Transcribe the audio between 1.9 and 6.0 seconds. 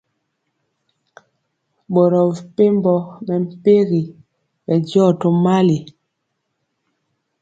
Boro mepempɔ mɛmpegi bɛndiɔ tomali.